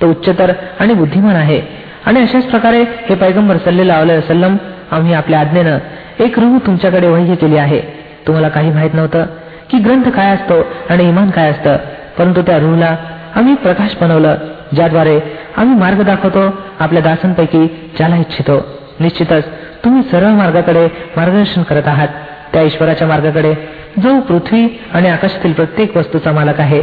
तो 0.00 0.10
उच्चतर 0.10 0.52
आणि 0.80 0.94
बुद्धिमान 0.94 1.36
आहे. 1.36 1.60
आणि 2.06 2.20
अशाच 2.20 2.44
प्रकारे 2.44 2.82
हे 3.08 3.14
पैगंबर 3.14 3.56
सल्लेला 3.56 4.00
वसलम 4.00 4.56
आम्ही 4.90 5.12
आपल्या 5.14 5.40
आज्ञेनं 5.40 5.78
एक 6.18 6.38
रूह 6.38 6.58
तुमच्याकडे 6.66 7.08
वही 7.08 7.36
केली 7.36 7.56
आहे. 7.56 7.80
तुम्हाला 8.26 8.48
काही 8.48 8.70
माहीत 8.70 8.94
नव्हतं 8.94 9.24
की 9.70 9.78
ग्रंथ 9.78 10.08
काय 10.08 10.34
असतो 10.34 10.60
आणि 10.90 11.08
इमान 11.08 11.30
काय 11.30 11.50
असतं 11.50 11.76
परंतु 12.18 12.42
त्या 12.42 12.58
रूहला 12.58 12.96
आम्ही 13.34 13.54
प्रकाश 13.54 13.96
बनवलं 14.00 14.36
ज्याद्वारे 14.72 15.18
आम्ही 15.56 15.78
मार्ग 15.78 16.02
दाखवतो 16.02 16.48
आपल्या 16.80 17.02
दासांपैकी 17.02 17.66
ज्याला 17.96 18.16
इच्छितो. 18.16 18.60
निश्चितच 19.00 19.44
तुम्ही 19.84 20.02
सरळ 20.10 20.30
मार्गाकडे 20.32 20.86
मार्गदर्शन 21.16 21.62
करत 21.62 21.86
आहात. 21.86 22.08
त्या 22.52 22.62
ईश्वराच्या 22.62 23.06
मार्गाकडे 23.08 23.52
जो 24.02 24.20
पृथ्वी 24.20 24.66
आणि 24.92 25.08
आकाशातील 25.08 25.52
प्रत्येक 25.52 25.96
वस्तूचा 25.96 26.32
मालक 26.32 26.60
आहे 26.60 26.82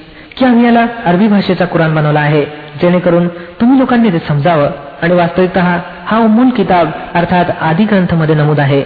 की 0.38 0.44
आम्ही 0.44 0.64
याला 0.64 0.86
अरबी 1.06 1.28
भाषेचा 1.28 1.64
कुराण 1.64 1.94
बनवला 1.94 2.20
आहे 2.20 2.44
जेणेकरून 2.80 3.28
तुम्ही 3.60 3.78
लोकांनी 3.78 4.10
ते 4.12 4.18
समजावं 4.28 4.68
आणि 5.02 5.14
वास्तविकत 5.14 5.58
हा 6.08 6.18
उम्मुल 6.18 6.50
किताब 6.56 6.90
अर्थात 7.14 7.50
आदी 7.60 7.84
ग्रंथ 7.84 8.14
मध्ये 8.14 8.34
नमूद 8.34 8.60
आहे 8.60 8.82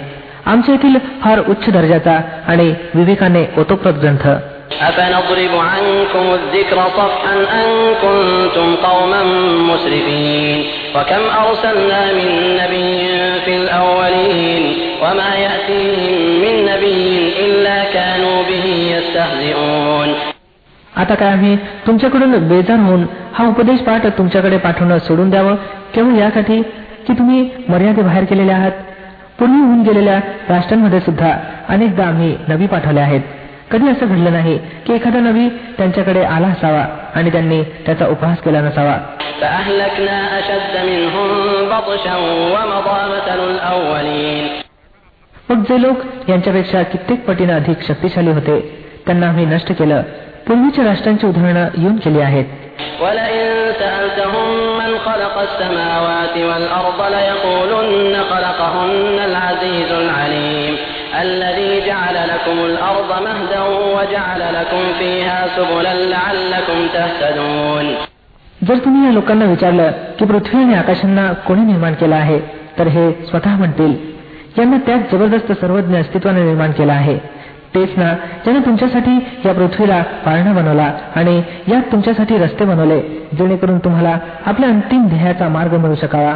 आमच्या 0.47 0.75
येथील 0.75 0.97
फार 1.23 1.41
उच्च 1.49 1.69
दर्जाचा 1.73 2.21
आणि 2.49 2.73
विवेकाने 2.95 3.45
ओतप्रोत 3.59 4.01
ग्रंथ 4.03 4.27
أفنضرب 4.71 5.55
عنكم 5.73 6.27
الذكر 6.35 6.77
صفحا 6.97 7.35
أن 7.61 7.71
كنتم 8.03 8.75
قوما 8.77 9.23
مسرفين 9.71 10.65
وكم 10.97 11.23
أرسلنا 11.45 12.01
من 12.13 12.29
نبي 12.61 13.09
في 13.45 13.57
الأولين 13.57 14.63
وما 15.03 15.35
يأتيهم 15.37 16.15
من 16.43 16.55
نبي 16.65 17.33
إلا 17.47 17.85
كانوا 17.85 18.43
به 18.43 18.67
يستهزئون 18.97 20.09
आता 20.96 21.16
काय 21.16 21.30
आम्ही 21.30 21.58
तुमच्याकडून 21.88 22.48
बेजार 22.48 22.80
होऊन 22.80 23.06
हा 23.34 23.48
उपदेश 23.48 23.80
पाठ 23.80 24.06
तुमच्याकडे 24.08 24.58
पाठवणं 24.58 25.00
सोडून 25.00 25.30
द्यावं. 25.30 25.56
केवळ 25.96 26.16
यासाठी 26.16 26.62
की 27.08 27.14
तुम्ही 27.14 27.50
मर्यादे 27.70 28.02
बाहेर 28.02 28.24
केलेले 28.24 28.52
आहात. 28.52 28.72
पूर्वी 29.40 29.58
होऊन 29.58 29.82
गेलेल्या 29.82 30.20
राष्ट्रांमध्ये 30.50 31.00
सुद्धा 31.00 31.38
अनेकदा 31.70 32.06
आम्ही 32.06 32.36
नवी 32.48 32.68
पाठवले 32.68 33.00
आहेत. 33.00 33.22
कधी 33.72 33.90
असं 33.90 34.06
घडलं 34.06 34.32
नाही 34.32 34.58
की 34.58 34.94
एखादा 34.94 35.20
नवी 35.20 35.50
त्यांच्याकडे 35.50 36.24
आला 36.24 36.48
असावा 36.48 36.86
आणि 37.16 37.32
त्यांनी 37.32 37.64
त्याचा 37.64 38.08
उपहास 38.08 38.42
केला 38.42 38.62
नसावा. 38.62 38.98
मग 45.50 45.62
जे 45.62 45.82
लोक 45.82 46.30
यांच्यापेक्षा 46.30 46.84
कित्येक 46.84 47.26
पटीनं 47.26 47.54
अधिक 47.54 47.82
शक्तिशाली 47.88 48.32
होते 48.32 48.86
त्यांना 49.06 49.28
आम्ही 49.28 49.46
नष्ट 49.46 49.72
केलं. 49.72 50.02
पूर्वीच्या 50.48 50.86
राष्ट्रांची 50.86 51.28
उदाहरणं 51.28 51.68
येऊन 51.78 51.96
केली 51.96 52.20
आहेत. 52.20 52.46
जर 68.68 68.78
तुम्ही 68.78 69.08
या 69.08 69.14
लोकांना 69.14 69.46
विचारलं 69.46 69.92
की 70.20 70.26
पृथ्वी 70.26 70.64
आणि 70.64 70.74
आकाशांना 70.74 71.34
कोणी 71.34 71.62
निर्माण 71.62 71.94
केलं 71.94 72.16
आहे 72.16 72.40
तर 72.80 72.88
हे 72.88 73.12
स्वतः 73.12 73.56
म्हणतील 73.58 74.16
यांना 74.58 74.78
त्याच 74.78 75.12
जबरदस्त 75.12 75.52
सर्वज्ञ 75.52 75.98
अस्तित्वाने 75.98 76.44
निर्माण 76.44 76.72
केलं 76.72 76.94
आहे. 76.94 77.35
तेच 77.76 77.98
ना 77.98 78.14
ज्याने 78.44 78.60
तुमच्यासाठी 78.60 79.30
या 79.46 79.54
पृथ्वीला 79.54 80.02
पाळणा 80.26 80.54
बनवला 80.54 80.92
आणि 81.16 81.42
यात 81.68 81.92
तुमच्यासाठी 81.92 82.38
रस्ते 82.38 82.66
बनवले 82.66 83.00
जेणेकरून 83.38 83.80
तुम्हाला 83.80 84.18
आपल्या 84.46 84.70
अंतिम 84.70 85.08
ध्येयाचा 85.08 85.48
मार्ग 85.48 85.78
मिळू 85.78 85.96
शकावा. 85.96 86.36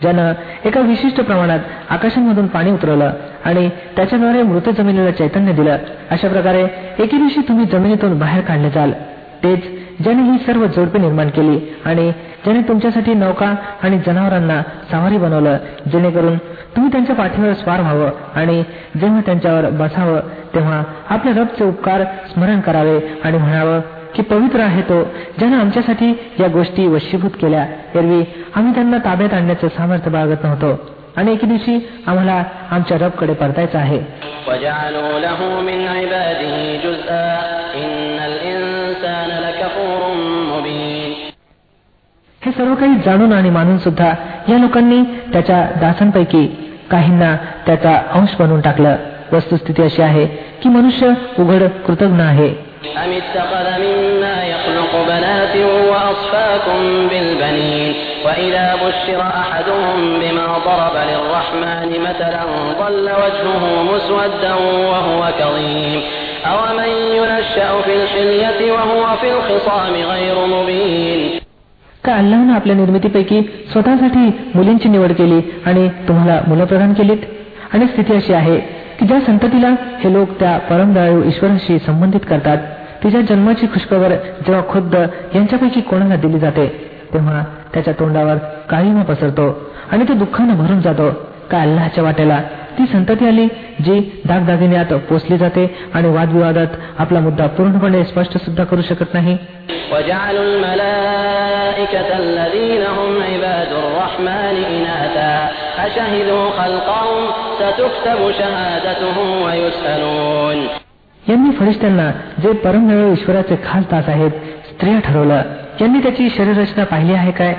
ज्यानं 0.00 0.32
एका 0.64 0.80
विशिष्ट 0.80 1.20
प्रमाणात 1.20 1.58
आकाशांमधून 1.90 2.46
पाणी 2.46 2.70
उतरवलं 2.70 3.12
आणि 3.44 3.68
त्याच्याद्वारे 3.96 4.42
मृत 4.42 4.68
जमिनीला 4.78 5.10
चैतन्य 5.10 5.52
दिलं. 5.52 5.76
अशा 6.10 6.28
प्रकारे 6.28 6.62
एके 6.98 7.16
दिवशी 7.16 7.40
तुम्ही 7.40 7.66
जमिनीतून 7.72 8.18
बाहेर 8.18 8.44
काढले 8.44 8.70
जाल. 8.70 8.92
तेच 9.44 9.62
ज्याने 10.02 10.22
ही 10.22 10.38
सर्व 10.38 10.66
जोडपे 10.66 10.98
निर्माण 10.98 11.28
केली 11.28 11.58
आणि 11.84 12.10
ज्याने 12.44 12.60
तुमच्यासाठी 12.60 13.14
नौका 13.14 13.54
आणि 13.82 13.98
जनावरांना 14.06 14.60
सावारी 14.90 15.18
बनवलं 15.18 15.56
जेणेकरून 15.92 16.36
तुम्ही 16.76 16.92
त्यांच्या 16.92 17.14
पाठीवर 17.16 17.52
स्वार 17.52 17.80
व्हावं 17.80 18.10
आणि 18.34 18.62
जेव्हा 19.00 19.20
त्यांच्यावर 19.20 19.68
बसावं 19.70 20.20
तेव्हा 20.54 20.82
आपल्या 21.10 21.34
रबचे 21.34 21.64
उपकार 21.64 22.04
स्मरण 22.32 22.60
करावे 22.60 22.98
आणि 23.24 23.38
म्हणावं 23.38 23.80
की 24.14 24.22
पवित्र 24.22 24.60
आहे 24.60 24.82
तो 24.82 25.02
ज्यानं 25.38 25.56
आमच्यासाठी 25.56 26.10
या 26.40 26.48
गोष्टी 26.48 26.86
वशीभूत 26.86 27.30
केल्या. 27.30 27.64
एरवी 27.94 28.24
आम्ही 28.54 28.74
त्यांना 28.74 28.98
ताब्यात 28.98 29.34
आणण्याचं 29.34 29.68
सामर्थ्य 29.68 30.10
बाळगत 30.10 30.44
नव्हतो. 30.44 30.90
आणि 31.16 31.32
एके 31.32 31.46
दिवशी 31.46 31.88
आम्हाला 32.06 32.44
आमच्या 32.70 32.98
रबकडे 32.98 33.34
परतायचं 33.34 33.78
आहे. 33.78 33.98
हे 42.44 42.52
सर्व 42.52 42.74
काही 42.74 42.94
जाणून 42.94 43.32
आणि 43.32 43.50
मानून 43.50 43.78
सुद्धा 43.78 44.14
या 44.48 44.58
लोकांनी 44.58 45.02
त्याच्या 45.02 45.70
दासांपैकी 45.80 46.46
काहींना 46.90 47.36
त्याचा 47.36 48.02
अंश 48.12 48.36
बनवून 48.38 48.60
टाकलं. 48.60 48.96
वस्तुस्थिती 49.32 49.82
अशी 49.82 50.02
आहे 50.02 50.26
की 50.26 50.68
मनुष्य 50.68 51.06
उघड 51.38 51.62
कृतज्ञ 51.86 52.22
आहे. 52.22 52.73
أم 53.03 53.11
اتخذ 53.13 53.67
مما 53.85 54.37
يخلق 54.45 54.91
بنات 55.07 55.55
وأصفاكم 55.91 56.79
بالبنين 57.09 57.93
وإذا 58.25 58.67
بشر 58.75 59.21
أحدهم 59.21 59.97
بما 60.21 60.47
ضرب 60.67 60.95
للرحمن 61.11 61.89
مثلا 62.01 62.43
ظل 62.79 63.07
وجهه 63.23 63.63
مسودا 63.83 64.53
وهو 64.91 65.21
كظيم 65.39 66.01
أومن 66.45 66.91
ينشأ 67.17 67.69
في 67.81 67.93
الحلية 67.93 68.71
وهو 68.71 69.03
في 69.21 69.27
الخصام 69.31 69.93
غير 70.13 70.35
مبين 70.55 71.21
का 72.03 72.13
अल्लाहनं 72.15 72.53
आपल्या 72.55 72.75
निर्मितीपैकी 72.75 73.39
स्वतःसाठी 73.71 74.25
मुलींची 74.55 74.89
निवड 74.89 75.11
केली 75.11 75.39
आणि 75.65 75.87
तुम्हाला 76.07 76.39
मुलं 76.47 76.65
प्रदान 76.65 76.93
केलीत 76.93 77.25
आणि 77.73 77.87
स्थिती 77.87 78.13
अशी 78.13 78.33
आहे 78.33 78.57
की 79.00 79.06
ज्या 79.06 79.20
संततीला 79.20 79.68
हे 80.00 80.12
लोक 80.12 80.30
त्या 80.40 80.58
परमदयाळू 80.58 81.24
ईश्वराशी 81.24 81.78
संबंधित 81.78 82.20
करतात. 82.28 82.56
तिच्या 83.04 83.20
जन्माची 83.20 83.66
खुशखबर 83.66 84.08
जेव्हा 84.46 84.62
खुद्द 84.68 84.94
यांच्यापैकी 85.34 85.80
कोणाला 85.80 86.16
दिली 86.16 86.38
जाते 86.38 86.90
तेव्हा 87.12 87.44
त्याच्या 87.74 87.94
तोंडावर 88.00 88.36
काळीमा 88.70 89.02
पसरतो 89.02 89.70
आणि 89.90 90.04
तो 90.08 90.12
दुःखानं 90.12 90.56
भरून 90.56 90.80
जातो. 90.80 91.10
का 91.50 91.60
अल्लाच्या 91.60 92.04
वाटेला? 92.04 92.42
ती 92.78 92.86
संतती 92.92 93.26
आली 93.26 93.46
जी 93.84 94.22
दागदागिन्यात 94.24 94.92
पोचली 94.92 95.38
जाते 95.38 95.76
आणि 95.94 96.08
वादविवादात 96.08 96.66
आपला 96.98 97.20
मुद्दा 97.20 97.46
पूर्णपणे 97.46 98.04
स्पष्ट 98.04 98.32
सुद्धा 98.32 98.64
करू 98.64 98.82
शकत 98.82 99.14
नाही. 99.14 99.36
यांनी 111.28 111.50
फरिश्त्यांना 111.50 112.10
जे 112.42 112.52
परमनळ 112.52 113.12
ईश्वराचे 113.12 113.56
खास 113.66 113.84
दास 113.90 114.08
आहेत 114.08 114.30
स्त्रिया 114.70 114.98
ठरवलं. 114.98 115.42
यांनी 115.80 115.98
त्याची 115.98 116.30
शरीररचना 116.30 116.84
पाहिली 116.84 117.12
आहे 117.12 117.32
काय? 117.32 117.54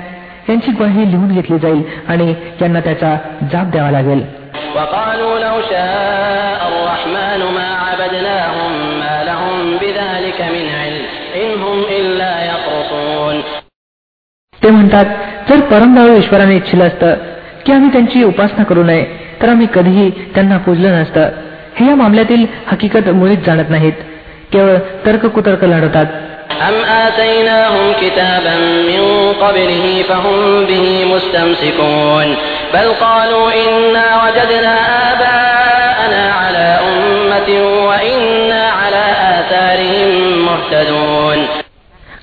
यांची 0.48 0.70
ग्वाही 0.70 1.10
लिहून 1.10 1.32
घेतली 1.34 1.58
जाईल 1.58 1.82
आणि 2.08 2.34
यांना 2.62 2.80
त्याचा 2.80 3.16
जाब 3.52 3.70
द्यावा 3.70 3.90
लागेल. 3.90 4.46
ते 14.62 14.70
म्हणतात 14.70 15.04
जर 15.48 15.60
परमदाळ 15.60 16.16
ईश्वराने 16.16 16.56
इच्छिलं 16.56 16.86
असतं 16.86 17.14
की 17.66 17.72
आम्ही 17.72 17.92
त्यांची 17.92 18.24
उपासना 18.24 18.64
करू 18.64 18.82
नये. 18.82 19.06
तर 19.42 19.48
आम्ही 19.48 19.66
कधीही 19.74 20.10
त्यांना 20.10 20.58
पूजलं 20.58 20.88
नसतं. 20.88 21.28
हे 21.80 21.88
या 21.88 21.94
मामल्यातील 21.94 22.46
हकीकत 22.66 23.08
मुळीच 23.08 23.46
जाणत 23.46 23.64
नाहीत. 23.68 23.92
केवळ 24.52 24.74
तर्क 25.06 25.26
कुतर्क 25.26 25.64
लढवतात. 25.64 26.06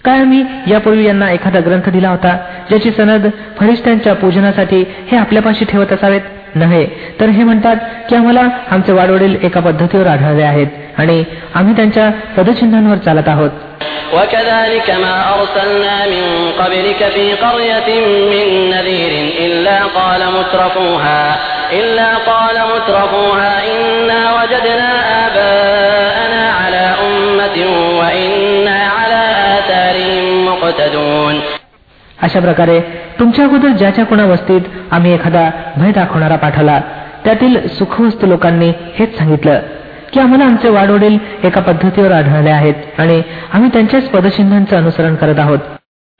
काय 0.05 0.21
आम्ही 0.21 0.43
यापूर्वी 0.67 1.05
यांना 1.07 1.31
एखादा 1.31 1.61
ग्रंथ 1.61 1.89
दिला 1.91 2.09
होता 2.09 2.37
ज्याची 2.69 2.91
सनद 2.91 3.27
फरिश्त्यांच्या 3.59 4.15
पूजनासाठी 4.15 4.85
हे 5.11 5.17
आपल्यापाशी 5.17 5.65
ठेवत 5.65 5.93
असावेत 5.93 6.57
नव्हे 6.57 6.85
तर 7.21 7.29
हे 7.29 7.45
म्हणतात 7.45 7.77
की 8.09 8.17
आम्हाला 8.17 8.49
आमचे 8.71 8.93
वाडवडील 8.93 9.37
एका 9.43 9.61
पद्धतीवर 9.61 10.07
आढळले 10.07 10.43
आहेत 10.43 10.67
आणि 10.99 11.23
आम्ही 11.55 11.77
त्यांच्या 11.77 12.11
पदचिन्हांवर 12.37 12.97
चालत 12.99 13.29
आहोत 13.29 13.51
وكذلك 14.15 14.91
ما 14.91 15.17
أرسلنا 15.35 15.97
من 16.07 16.25
قبلك 16.59 17.01
في 17.09 17.25
قرية 17.35 17.89
من 18.33 18.47
نذير 18.71 19.13
إلا 19.39 19.79
قال 19.99 20.21
مترفوها 20.33 21.37
إلا 21.73 22.11
قال 22.31 22.57
مترفوها 22.73 23.53
إنا 23.69 24.21
وجدنا 24.33 24.91
अशा 32.23 32.41
प्रकारे 32.41 32.81
तुमच्या 33.19 33.45
अगोदर 33.45 33.77
ज्याच्या 33.79 34.05
कोणा 34.05 34.25
वस्तीत 34.27 34.61
आम्ही 34.91 35.13
एखादा 35.15 35.49
भय 35.77 35.93
दाखवणारा 35.93 36.37
पाठवला 36.37 36.81
त्यातील 37.25 37.67
सुखवस्त 37.69 38.25
लोकांनी 38.25 38.73
हेच 38.95 39.17
सांगितलं 39.19 39.61
की 40.13 40.21
आम्हाला 40.21 40.45
आमचे 40.45 40.69
वाडवडील 40.69 41.19
एका 41.45 41.61
पद्धतीवर 41.61 42.13
आढळले 42.13 42.51
आहेत 42.51 42.75
आणि 42.99 43.23
आम्ही 43.55 43.71
त्यांच्याच 43.73 44.09
पदचिन्हांचं 44.09 44.77
अनुसरण 44.77 45.15
करत 45.15 45.39
आहोत 45.39 45.59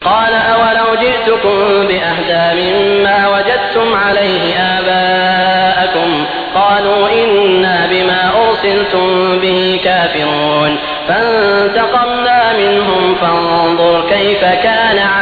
قال 0.03 0.33
أولو 0.33 0.95
جئتكم 0.95 1.87
بأهدى 1.89 2.45
مما 2.59 3.29
وجدتم 3.29 3.95
عليه 3.95 4.45
آباءكم 4.79 6.11
قالوا 6.55 7.09
إنا 7.15 7.87
بما 7.87 8.21
أرسلتم 8.43 9.07
به 9.39 9.81
كافرون 9.85 10.77
فانتقمنا 11.09 12.53
منهم 12.53 13.15
فانظر 13.15 14.09
كيف 14.11 14.41
كان 14.41 14.99
عاقبة 14.99 15.22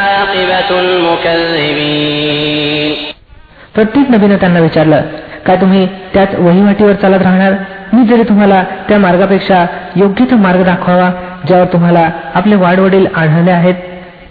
प्रत्येक 3.74 4.10
नबीनं 4.10 4.36
त्यांना 4.36 4.60
विचारलं 4.60 5.02
काय 5.46 5.56
तुम्ही 5.56 5.86
त्याच 6.14 6.34
वहिवाटीवर 6.34 6.92
चालत 6.92 7.22
राहणार? 7.22 7.52
मी 7.92 8.06
जरी 8.06 8.22
तुम्हाला 8.22 8.62
त्या 8.88 8.98
मार्गापेक्षा 8.98 9.66
योग्य 9.96 10.24
तो 10.24 10.36
मार्ग 10.36 10.64
दाखवावा 10.64 11.10
ज्यावर 11.46 11.64
तुम्हाला 11.64 12.10
आपले 12.34 12.54
वाडवडील 12.54 13.06
आढळले 13.16 13.50
आहेत. 13.50 13.74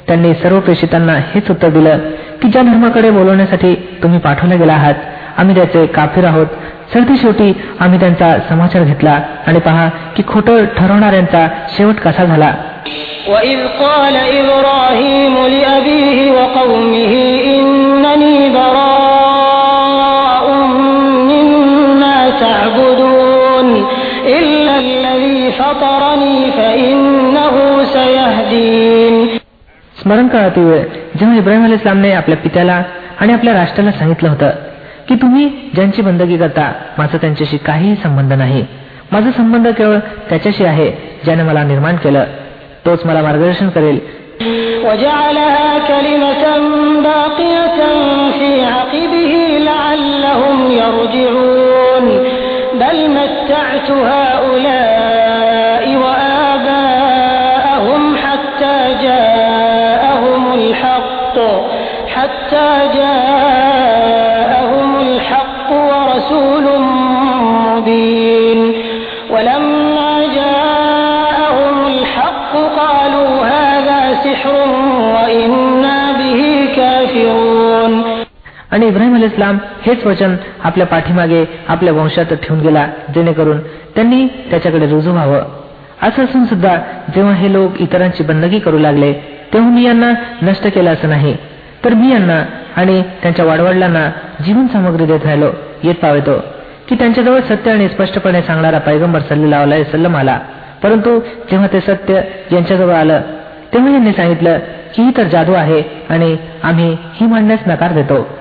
त्यांनी 0.08 0.34
सर्व 0.34 0.60
प्रेषितांना 0.60 1.14
हेच 1.14 1.50
उत्तर 1.50 1.70
दिलं 1.70 1.98
की 2.42 2.48
ज्या 2.48 2.62
धर्माकडे 2.62 3.10
बोलवण्यासाठी 3.10 3.76
तुम्ही 4.04 4.20
पाठवले 4.20 4.58
गेला 4.58 4.74
आहात 4.74 4.94
आम्ही 5.38 5.56
त्याचे 5.56 5.86
काफीर 5.86 6.26
आहोत. 6.26 6.48
सरती 6.94 7.18
शेवटी 7.18 7.62
आम्ही 7.80 8.00
त्यांचा 8.00 8.38
समाचार 8.50 8.84
घेतला 8.84 9.20
आणि 9.48 9.60
पहा 9.60 9.90
की 10.16 10.24
खोटं 10.28 10.66
ठरवणाऱ्यांचा 10.66 11.48
शेवट 11.70 11.96
कसा 11.96 12.26
झाला. 12.26 12.54
وإذ 13.29 13.59
قال 13.83 14.17
إبراهيم 14.41 15.35
لأبيه 15.47 16.19
وقومه 16.33 17.13
إنني 17.55 18.37
براء 18.51 20.47
مما 21.31 22.19
تعبدون 22.41 23.69
إلا 24.39 24.75
الذي 24.79 25.41
فطرني 25.53 26.39
فإنه 26.51 27.55
سيهدين 27.97 29.15
स्मरण 29.97 30.27
कराती 30.29 30.61
वेळ 30.61 30.83
जेव्हा 31.19 31.37
इब्राहिम 31.37 31.65
अली 31.65 31.75
इस्लामने 31.75 32.13
आपल्या 32.13 32.39
पित्याला 32.39 32.83
आणि 33.21 33.33
आपल्या 33.33 33.55
राष्ट्राला 33.55 33.93
सांगितलं 33.93 34.29
होतं 34.29 34.51
की 35.09 35.15
तुम्ही 35.15 35.49
ज्यांची 35.75 36.03
बंदगी 36.03 36.37
करता 36.37 36.73
माझा 36.99 37.17
त्यांच्याशी 37.21 37.57
काहीही 37.67 37.95
संबंध 38.03 38.33
नाही 38.33 38.65
माझा 39.13 39.31
संबंध 39.37 39.69
केवळ 39.69 39.99
त्याच्याशी 40.29 40.65
आहे 40.65 40.91
ज्याने 41.25 41.43
मला 41.43 41.63
निर्माण 41.65 41.97
केलं 41.97 42.25
तोच 42.87 43.01
मला 43.07 43.21
मार्गदर्शन 43.29 43.69
करेल 43.77 43.99
وجعلها 44.87 45.69
كلمة 45.93 46.45
باقية 47.07 47.79
في 48.39 48.51
عقبه 48.77 49.33
لعلهم 49.71 50.59
يرجعون 50.83 52.07
بل 52.81 52.97
متعت 53.19 53.89
هؤلاء 54.13 55.30
आणि 78.72 78.88
इब्राहिम 78.88 79.16
अली 79.16 79.26
इस्लाम 79.26 79.58
हेच 79.86 80.06
वचन 80.06 80.36
आपल्या 80.64 80.88
पाठीमागे 80.88 81.46
आपल्या 81.68 81.94
वंशात 81.94 82.26
ठेवून 82.26 82.60
गेला 82.60 82.88
जेणेकरून 83.16 83.60
त्यांनी 83.96 84.28
त्याच्याकडे 84.50 84.88
रुजू 84.90 85.12
व्हावं. 85.12 85.42
असं 86.02 86.24
असून 86.24 86.46
सुद्धा 86.46 86.76
जेव्हा 87.16 87.34
हे 87.34 87.54
लोक 87.54 87.82
इतरांची 87.82 88.24
बंदगी 88.24 88.60
करू 88.60 88.78
लागले 88.80 89.14
तेव्हा 89.54 89.70
मी 89.70 89.84
यांना 89.84 90.12
नष्ट 90.42 90.68
केलं 90.68 90.94
असं 90.94 91.10
नाही. 91.10 91.36
तर 91.86 91.94
मी 91.94 92.12
यांना 92.12 92.44
आणि 92.76 93.02
त्यांच्या 93.22 93.46
वाडवडिलांना 93.46 94.10
जीवन 94.46 94.68
सामग्री 94.68 95.06
देत 95.06 95.26
राहिलो 95.26 95.50
येत 95.84 95.96
पावतो. 95.96 96.40
की 96.90 96.96
त्यांच्याजवळ 96.96 97.40
सत्य 97.40 97.72
आणि 97.72 97.90
स्पष्टपणे 97.90 98.42
सांगणारा 98.42 98.80
पैगंबर 98.80 99.20
सल्लेला 99.20 99.84
सल्लम 99.84 100.16
आला. 100.16 100.40
परंतु 100.84 101.20
जेव्हा 101.20 101.68
ते 101.74 101.80
सत्य 101.82 102.22
यांच्याजवळ 102.52 102.94
आलं 102.94 103.22
तेव्हा 103.74 103.92
यांनी 103.92 104.12
सांगितलं 104.12 104.60
की 104.96 105.04
ही 105.04 105.12
तर 105.18 105.24
जादू 105.24 105.54
आहे 105.54 105.84
आणि 106.10 106.38
आम्ही 106.64 106.98
ही 107.14 107.28
मांडण्यास 107.28 107.60
नकार 107.68 107.92
देतो. 107.92 108.41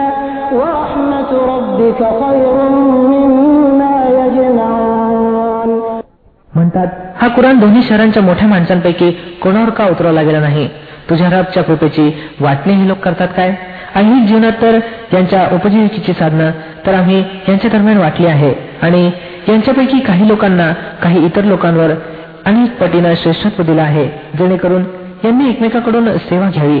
ورحمة 0.52 1.30
ربك 1.52 2.00
خير 2.20 2.56
مما 3.10 3.94
يجمعون 4.18 5.70
म्हणतात 6.52 6.88
हा 7.20 7.28
कुराण 7.28 7.58
दोन्ही 7.60 7.82
शहरांच्या 7.82 8.22
मोठ्या 8.22 8.48
माणसांपैकी 8.48 9.10
कोणावर 9.42 9.70
का 9.70 9.86
उतरवला 9.86 10.22
गेला 10.22 10.40
नाही 10.40 10.66
तुझ्या 11.10 11.28
रबच्या 11.30 11.62
कृपेची 11.62 12.10
वाटणी 12.40 12.72
हे 12.72 12.88
लोक 12.88 12.98
करतात 12.98 13.28
काय 13.36 13.54
आणि 13.94 14.26
जीवनात 14.26 14.52
तर 14.62 14.78
यांच्या 15.12 15.46
उपजीविकेची 15.52 16.12
साधनं 16.12 16.50
तर 16.86 16.94
आम्ही 16.94 17.18
यांच्या 17.48 17.70
दरम्यान 17.70 17.98
वाटली 17.98 18.26
आहे 18.26 18.52
आणि 18.82 19.04
यांच्यापैकी 19.48 19.98
काही 20.00 20.28
लोकांना 20.28 20.72
काही 21.02 21.24
इतर 21.26 21.44
लोकांवर 21.44 21.92
अनेक 22.46 22.76
पटीनं 22.80 23.14
श्रेष्ठत्व 23.16 23.62
दिलं 23.62 23.82
आहे 23.82 24.06
जेणेकरून 24.38 24.82
यांनी 25.24 25.48
एकमेकाकडून 25.48 26.16
सेवा 26.20 26.48
घ्यावी 26.50 26.80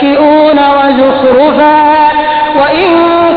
يتكئون 0.00 0.58
وزخرفا 0.76 1.78
وإن 2.60 2.90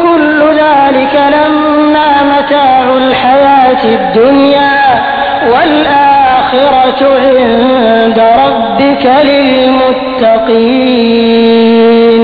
كل 0.05 0.39
ذلك 0.63 1.15
لما 1.35 2.09
متاع 2.33 2.83
الحياة 2.97 3.83
الدنيا 3.99 4.75
والآخرة 5.51 7.01
عند 7.23 8.19
ربك 8.43 9.05
للمتقين 11.29 12.23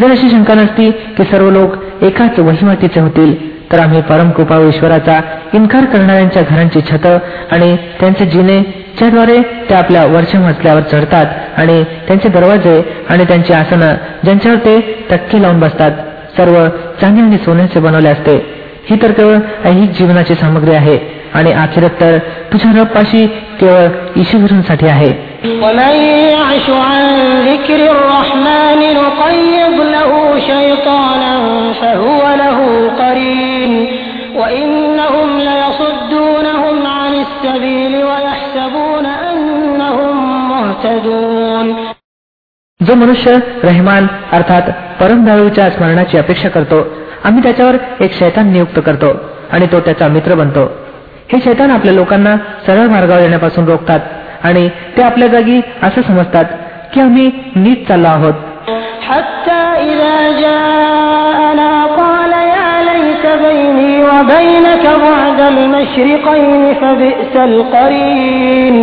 जर 0.00 0.10
अशी 0.10 0.28
शंका 0.30 0.54
नसती 0.54 0.90
की 1.16 1.24
सर्व 1.30 1.48
लोक 1.50 1.70
एकाच 2.04 2.38
वहिवाटीचे 2.38 3.00
होतील 3.00 3.30
तर 3.72 3.78
आम्ही 3.78 4.00
परमकृपा 4.10 4.56
ईश्वराचा 4.68 5.16
इन्कार 5.54 5.84
करणाऱ्यांच्या 5.92 6.42
घरांची 6.42 6.80
छत 6.90 7.06
आणि 7.52 7.76
त्यांचे 8.00 8.24
जिने 8.34 8.58
ज्याद्वारे 8.98 9.40
ते 9.70 9.74
आपल्या 9.74 10.04
वरच्या 10.06 10.40
मजल्यावर 10.40 10.82
चढतात 10.82 11.26
आणि 11.58 11.82
त्यांचे 12.08 12.28
दरवाजे 12.28 12.80
आणि 13.08 13.24
त्यांची 13.24 13.52
आसनं 13.52 13.94
ज्यांच्यावर 14.24 14.58
ते 14.64 14.78
टक्के 15.10 15.42
लावून 15.42 15.60
बसतात 15.60 15.90
सर्व 16.36 16.56
चांदी 17.00 17.20
आणि 17.20 17.38
सोन्याचे 17.44 17.80
बनवले 17.80 18.08
असते 18.08 18.36
ही 18.90 18.96
तर 19.02 19.10
केवळ 19.10 19.38
ऐहिक 19.64 19.90
जीवनाची 19.90 20.34
सामग्री 20.34 20.74
आहे 20.74 20.98
आणि 21.34 21.52
अखेरत 21.52 22.00
तर 22.00 22.18
तुझ्या 22.52 22.70
रबपाशी 22.76 23.26
केवळ 23.60 23.88
ईश्वरांसाठी 24.20 24.86
आहे 24.88 25.10
ومن 25.62 25.96
يعش 26.34 26.66
عن 26.86 27.02
ذكر 27.48 27.80
الرحمن 27.90 28.80
نقيض 28.94 29.76
له 29.88 30.10
شيطانا 30.50 31.34
فهو 31.80 32.22
له 32.34 32.58
قرين 33.00 33.72
وإنهم 34.34 35.28
ليصدونهم 35.40 36.76
عن 36.88 37.12
السبيل 37.16 37.81
जो 42.80 42.94
मनुष्य 42.94 43.32
रहमान 43.64 44.06
अर्थात 44.32 44.70
परमदारूच्या 45.00 45.70
स्मरणाची 45.70 46.18
अपेक्षा 46.18 46.48
करतो 46.48 46.86
आम्ही 47.24 47.42
त्याच्यावर 47.42 47.76
एक 48.00 48.12
शैतान 48.18 48.52
नियुक्त 48.52 48.78
करतो 48.86 49.12
आणि 49.52 49.66
तो 49.72 49.80
त्याचा 49.80 50.08
मित्र 50.08 50.34
बनतो 50.34 50.64
हे 51.32 51.40
शैतान 51.44 51.70
आपल्या 51.70 51.94
लोकांना 51.94 52.36
सरळ 52.66 52.86
मार्गावर 52.88 53.20
येण्यापासून 53.20 53.64
रोखतात 53.64 54.00
आणि 54.42 54.68
ते 54.96 55.02
आपल्या 55.02 55.28
जागी 55.28 55.60
असं 55.82 56.02
समजतात 56.02 56.44
की 56.94 57.00
आम्ही 57.00 57.30
नीट 57.56 57.88
चाललो 57.88 58.08
आहोत 58.08 58.34
حتى 59.08 59.60
إذا 59.90 60.16
جاءنا 60.40 61.70
قال 62.00 62.32
يا 62.32 62.72
ليت 62.82 63.24
بيني 63.44 63.92
وبينك 64.04 64.84
بعد 65.04 65.40
المشرقين 65.42 66.74
فبئس 66.74 67.34
القرين 67.36 68.76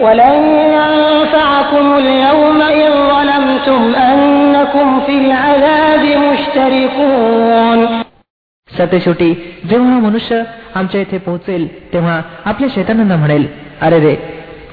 ولن 0.00 0.36
ينفعكم 0.78 1.86
اليوم 1.94 2.60
إذ 2.62 2.92
ظلمتم 3.12 3.82
أنكم 3.94 5.00
في 5.00 5.14
العذاب 5.18 6.04
مشتركون 6.24 7.78
सतेशेवटी 8.70 9.30
जेव्हा 9.70 9.92
हा 9.92 9.98
मनुष्य 10.00 10.42
आमच्या 10.74 11.00
इथे 11.00 11.18
पोहोचेल 11.18 11.66
तेव्हा 11.92 12.20
आपल्या 12.44 12.68
शैतानांना 12.74 13.16
म्हणेल 13.16 13.46
अरे 13.80 13.98
रे 14.00 14.14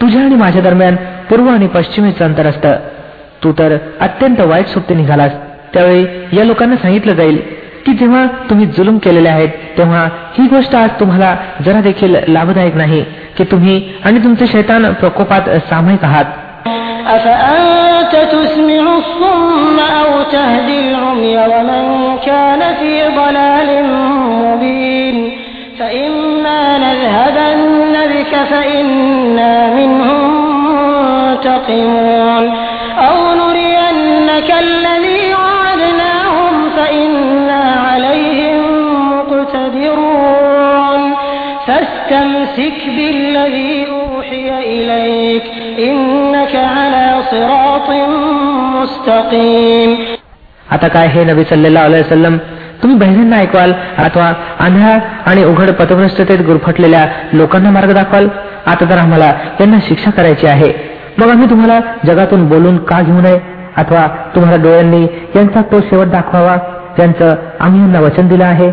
तुझ्या 0.02 0.22
आणि 0.22 0.36
माझ्या 0.36 0.62
दरम्यान 0.62 0.96
पूर्व 1.30 1.48
आणि 1.50 1.68
पश्चिमेचं 1.68 2.26
अंतर 2.26 2.46
असतं 2.46 2.76
तू 3.44 3.52
तर 3.60 3.78
अत्यंत 4.00 4.40
वाईट 4.42 4.68
सुट्टी 4.68 4.96
निघालास 4.96 5.32
त्यावेळी 5.74 6.06
या 6.38 6.44
लोकांना 6.46 6.76
सांगितलं 6.76 7.14
जाईल 7.14 7.40
की 7.86 7.94
जेव्हा 7.94 8.26
तुम्ही 8.50 8.66
जुलूम 8.68 8.98
केलेले 8.98 9.30
आहेत 9.30 9.50
तेव्हा 9.78 10.04
ही 10.38 10.48
गोष्ट 10.48 10.76
आज 10.76 10.90
तुम्हाला 11.00 11.36
जरा 11.66 11.82
देखील 11.82 12.16
लाभदायक 12.28 12.76
नाही 12.76 13.04
की 13.38 13.44
तुम्ही 13.44 13.82
आणि 14.06 14.24
तुमचे 14.24 14.48
शैतान 14.48 14.92
प्रकोपात 14.94 15.50
सामायिक 15.70 16.04
आहात 16.04 16.36
أفأنت 17.08 18.14
تسمع 18.32 18.84
الصم 18.96 19.78
أو 19.80 20.24
تهدي 20.32 20.88
فاستمسك 42.52 42.80
بالذي 42.98 43.74
أوحي 43.90 44.48
إليك 44.72 45.44
إنك 45.88 46.54
على 46.76 47.06
صراط 47.32 47.88
مستقيم 48.76 49.92
आता 50.74 50.88
काय 50.96 51.08
हे 51.14 51.22
नबी 51.26 51.44
सल्लेला 51.52 51.82
वसलम 51.88 52.36
तुम्ही 52.82 52.96
बहिणींना 52.98 53.38
ऐकवाल 53.38 53.72
अथवा 54.06 54.26
आंधळा 54.66 54.94
आणि 55.30 55.44
उघड 55.44 55.70
पथभ्रष्टतेत 55.80 56.42
गुरफटलेल्या 56.48 57.06
लोकांना 57.34 57.70
मार्ग 57.72 57.94
दाखवाल 57.94 58.28
आता 58.72 58.90
तर 58.90 58.98
आम्हाला 58.98 59.32
त्यांना 59.58 59.78
शिक्षा 59.88 60.12
करायची 60.18 60.48
आहे 60.48 60.72
मग 61.20 61.30
आम्ही 61.32 61.50
तुम्हाला 61.50 61.80
जगातून 62.06 62.48
बोलून 62.50 62.78
का 62.90 63.02
घेऊ 63.02 63.22
नये 63.22 63.40
अथवा 63.78 64.06
तुम्हाला 64.36 64.62
डोळ्यांनी 64.64 65.02
यांचा 65.36 65.62
तो 65.72 65.80
शेवट 65.90 66.08
दाखवावा 66.12 66.58
ज्यांचं 66.98 67.34
आम्ही 67.60 67.82
यांना 67.82 68.00
वचन 68.00 68.28
दिलं 68.28 68.46
आहे 68.46 68.70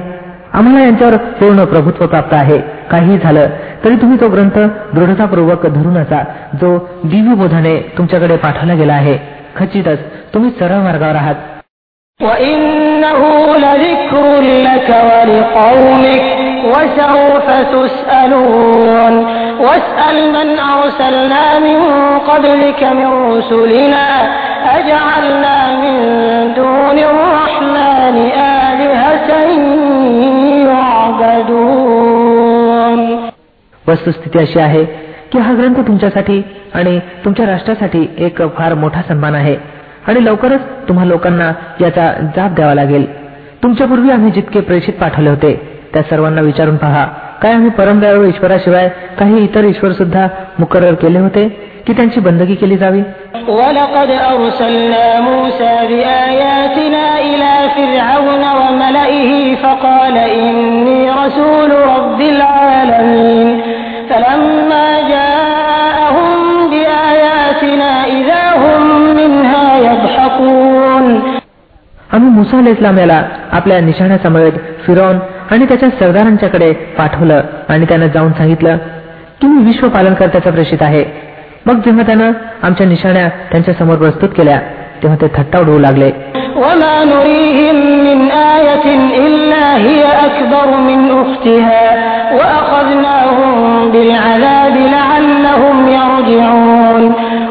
आम्हाला 0.52 0.80
यांच्यावर 0.80 1.16
पूर्ण 1.38 1.64
प्रभुत्व 1.64 2.06
प्राप्त 2.06 2.34
आहे 2.34 2.58
काही 2.90 3.18
झालं 3.18 3.46
तरी 3.84 3.96
तुम्ही 3.96 4.20
तो 4.20 4.28
ग्रंथ 4.28 4.58
दृढतापूर्वक 4.94 5.66
धरून 5.66 5.96
असा 5.96 6.22
जो 6.60 6.76
दिव्य 7.04 7.34
बोधाने 7.34 7.74
तुमच्याकडे 7.98 8.36
पाठवला 8.36 8.74
गेला 8.74 8.94
आहे 8.94 9.16
खचितच 9.56 9.98
तुम्ही 10.34 10.50
सरळ 10.58 10.82
मार्गावर 10.84 11.16
आहात 11.16 11.34
وإنه 12.20 13.20
لذكر 13.56 14.40
لك 14.40 14.88
ولقومك 15.08 16.22
وسوف 16.64 17.46
تسألون 17.72 19.14
واسأل 19.60 20.16
من 20.32 20.48
أرسلنا 20.74 21.58
من 21.58 21.78
قبلك 22.18 22.82
من 22.82 23.10
رسلنا 23.30 24.06
أجعلنا 24.78 25.56
من 25.82 25.96
دون 26.54 26.98
الرحمن 26.98 28.16
آلهة 28.70 29.28
वस्तुस्थिती 33.88 34.38
अशी 34.38 34.58
आहे 34.60 34.84
की 35.32 35.38
हा 35.38 35.52
ग्रंथ 35.54 35.80
तुमच्यासाठी 35.86 36.42
आणि 36.74 36.98
तुमच्या 37.24 37.46
राष्ट्रासाठी 37.46 38.06
एक 38.26 38.42
फार 38.56 38.74
मोठा 38.74 39.02
सन्मान 39.08 39.34
आहे 39.34 39.56
आणि 40.08 40.24
लवकरच 40.24 40.60
तुम्हा 40.88 41.04
लोकांना 41.04 41.52
याचा 41.80 42.12
जाब 42.36 42.54
द्यावा 42.54 42.74
लागेल 42.74 43.06
तुमच्यापूर्वी 43.62 44.10
आम्ही 44.10 44.30
जितके 44.30 44.60
प्रेषित 44.60 44.94
पाठवले 45.00 45.30
होते 45.30 45.54
त्या 45.92 46.02
सर्वांना 46.02 46.40
विचारून 46.40 46.76
पहा 46.76 47.04
काय 47.42 47.52
आम्ही 47.52 47.70
परमदयाळू 47.70 48.24
ईश्वराशिवाय 48.24 48.88
काही 49.18 49.42
इतर 49.44 49.64
ईश्वर 49.64 49.92
सुद्धा 49.92 50.26
मुकरर 50.58 50.94
केले 51.02 51.18
होते 51.18 51.48
की 51.86 51.92
त्यांची 51.92 52.20
बंदगी 52.20 52.54
केली 52.54 52.76
जावी 52.76 53.02
ولقد 53.48 54.10
أرسلنا 54.10 55.06
موسى 55.20 55.72
بآياتنا 55.90 57.04
إلى 57.20 57.52
فرعون 57.76 58.44
وملئه 58.60 59.32
فقال 59.54 60.16
إني 60.38 61.10
رسول 61.12 61.70
رب 61.88 62.20
العالمين 62.34 63.37
आम्ही 72.18 72.30
मुसा 72.30 72.58
अल 72.58 72.66
इस्लाम 72.66 72.98
याला 72.98 73.22
आपल्या 73.52 73.80
निशाण्यासमवेत 73.80 74.52
फिरवून 74.86 75.18
आणि 75.50 75.66
त्याच्या 75.66 75.88
सरदारांच्याकडे 75.98 76.72
पाठवलं 76.98 77.40
आणि 77.68 77.84
त्यानं 77.84 78.06
जाऊन 78.14 78.32
सांगितलं 78.32 78.76
की 79.40 79.46
मी 79.46 79.64
विश्व 79.64 79.88
पालनकर्त्याचा 79.88 80.50
प्रेषित 80.50 80.82
आहे 80.82 81.04
मग 81.66 81.80
जेव्हा 81.84 82.04
त्यानं 82.06 82.32
आमच्या 82.62 82.86
निशाण्या 82.86 83.28
त्यांच्या 83.50 83.74
समोर 83.74 83.96
प्रस्तुत 83.96 84.28
केल्या 84.36 84.58
तेव्हा 85.02 85.16
ते 85.20 85.26
थट्टा 85.36 85.60
उडवू 85.60 85.78
लागले 85.78 86.10
وما 86.56 86.96
نريهم 87.04 87.76
من 88.06 88.20
آية 88.56 88.86
إلا 89.18 89.66
هي 89.76 90.02
أكبر 90.26 90.68
من 90.88 91.00
أختها 91.18 91.82
وأخذناهم 92.38 93.54
بالعذاب 93.92 94.76
لعلهم 94.96 95.76
يرجعون 95.90 97.02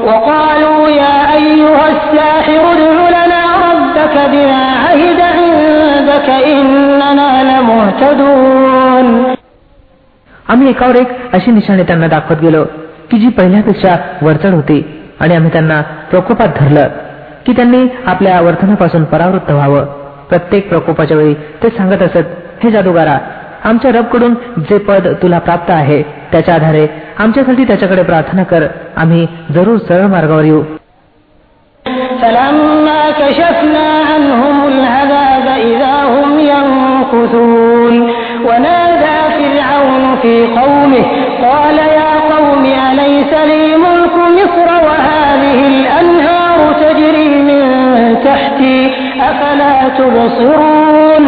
وقالوا 0.07 0.81
يا 0.91 1.17
أيها 1.35 1.85
الساحر 1.89 2.63
ادع 2.73 2.97
لنا 3.15 3.36
आम्ही 10.48 10.68
एकावर 10.68 10.94
एक 10.94 11.08
अशी 11.32 11.50
निशाणे 11.50 11.82
त्यांना 11.82 12.06
दाखवत 12.06 12.36
गेलो 12.42 12.64
की 13.10 13.18
जी 13.18 13.28
पहिल्यापेक्षा 13.28 13.96
वरचढ 14.22 14.50
होती 14.50 15.02
आणि 15.20 15.34
आम्ही 15.34 15.52
त्यांना 15.52 15.80
प्रकोपात 16.10 16.48
धरलं 16.56 16.88
की 17.46 17.52
त्यांनी 17.52 17.86
आपल्या 18.06 18.40
वर्तनापासून 18.40 19.04
परावृत्त 19.04 19.50
व्हावं. 19.50 19.84
प्रत्येक 20.28 20.68
प्रकोपाच्या 20.68 21.16
वेळी 21.16 21.34
ते 21.34 21.68
सांगत 21.68 22.02
असत 22.02 22.26
हे 22.64 22.70
जादूगारा 22.70 23.18
आमच्या 23.64 23.90
रबकडून 23.90 24.34
जे 24.58 24.78
पद 24.78 25.08
तुला 25.22 25.38
प्राप्त 25.38 25.70
आहे 25.70 26.02
त्याच्या 26.02 26.54
आधारे 26.54 26.86
आमच्यासाठी 27.18 27.64
त्याच्याकडे 27.64 28.02
प्रार्थना 28.02 28.42
कर. 28.42 28.66
आम्ही 28.96 29.26
जरूर 29.52 29.78
सरळ 29.78 30.06
मार्गावर 30.06 30.44
येऊ. 30.44 30.62
ينكثون 37.07 37.95
ونادى 38.47 39.17
فرعون 39.37 40.15
في 40.21 40.35
قومه 40.59 41.03
قال 41.45 41.77
يا 41.77 42.11
قوم 42.33 42.65
أليس 42.91 43.33
لي 43.51 43.63
ملك 43.85 44.15
مصر 44.37 44.67
وهذه 44.87 45.59
الأنهار 45.67 46.59
تجري 46.83 47.29
من 47.49 47.63
تحتي 48.25 48.77
أفلا 49.29 49.73
تبصرون 49.97 51.23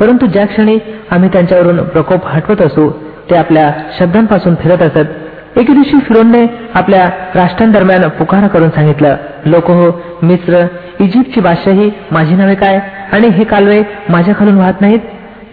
परंतु 0.00 0.26
ज्या 0.26 0.44
क्षणी 0.46 0.78
आम्ही 1.10 1.28
त्यांच्यावरून 1.32 1.78
प्रकोप 1.94 2.26
हटवत 2.26 2.60
असू 2.62 2.88
ते 3.30 3.36
आपल्या 3.36 3.70
शब्दांपासून 3.98 4.54
फिरत 4.54 4.82
असत 4.82 5.08
एके 5.57 5.73
दिवशी 5.73 5.97
फिरोनने 5.99 6.45
आपल्या 6.75 7.05
राष्ट्रांदरम्यान 7.35 8.07
पुकार 8.09 8.47
करून 8.47 8.69
सांगितलं 8.69 9.15
लोक 9.45 9.71
हो 9.71 9.89
मिस्र 10.23 10.65
इजिप्तची 10.99 11.41
बादशाही 11.41 11.89
माझी 12.11 12.35
नावे 12.35 12.55
काय? 12.55 12.79
आणि 13.11 13.27
हे 13.27 13.43
कालवे 13.43 13.81
माझ्या 14.09 14.33
खालून 14.39 14.57
वाहत 14.57 14.81
नाहीत? 14.81 14.99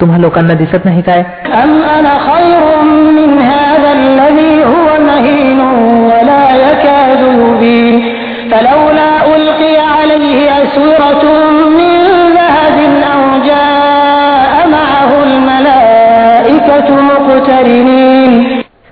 तुम्हा 0.01 0.19
लोकांना 0.19 0.55
दिसत 0.55 0.85
नाही 0.85 1.03
काय? 1.03 1.23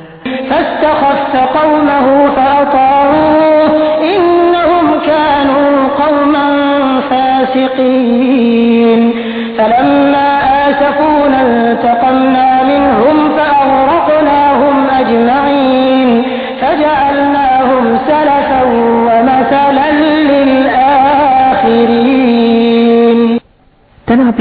فلما 9.58 10.38
آسفونا 10.38 11.40
انتقمنا 11.40 12.31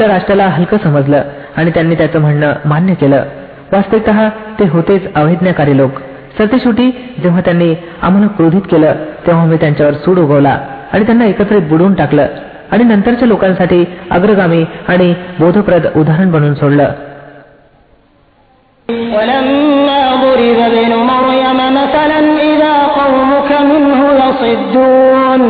आपल्या 0.02 0.08
राष्ट्राला 0.08 0.48
हलकं 0.48 0.78
समजलं 0.84 1.24
आणि 1.58 1.72
त्यांनी 1.72 1.96
त्याचं 1.96 2.22
म्हणणं 2.22 2.54
मान्य 2.66 2.94
केलं 2.94 3.24
वास्तविकत 3.72 4.10
ते 4.60 4.68
होतेच 4.68 5.14
अवैज्ञाकारी 5.16 5.78
लोक 5.78 6.00
सरतेशेवटी 6.38 6.90
जेव्हा 7.24 7.42
त्यांनी 7.42 7.74
आम्हाला 8.02 8.28
क्रोधित 8.28 8.62
केलं 8.72 8.96
तेव्हा 9.28 9.46
मी 9.46 9.58
त्यांच्यावर 9.58 9.94
सूड 9.94 10.20
उगवला 10.20 10.58
आणि 10.94 11.06
त्यांना 11.06 11.26
एकत्रित 11.26 11.62
बुडवून 11.62 11.94
टाकलं 11.94 12.28
आणि 12.72 12.84
नंतरच्या 12.84 13.28
लोकांसाठी 13.28 13.84
अग्रगामी 14.12 14.64
आणि 14.88 15.14
बोधप्रद 15.40 15.88
उदाहरण 15.96 16.32
बनवून 16.32 16.54
सोडलं 16.54 16.92
ولما 18.90 20.02
ضرب 20.24 20.60
ابن 20.60 20.94
مريم 20.94 21.60
مثلا 21.74 22.20
إذا 22.44 22.76
قومك 23.00 23.52
منه 23.62 24.00
يصدون 24.22 25.42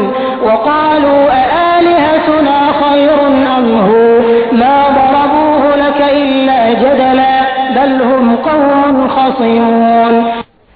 وقالوا 0.43 1.23
أآلهتنا 1.31 2.57
خير 2.81 3.17
أم 3.57 3.67
هو 3.79 4.20
ما 4.53 4.75
ضربوه 4.97 5.63
لك 5.75 5.99
إلا 6.13 6.59
جدلا 6.73 7.35
بل 7.75 7.91
هم 8.01 8.35
قوم 8.47 9.07
خصمون 9.07 10.15